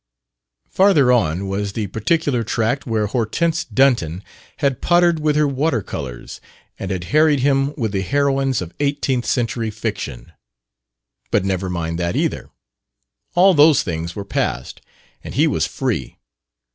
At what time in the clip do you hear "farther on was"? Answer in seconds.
0.67-1.73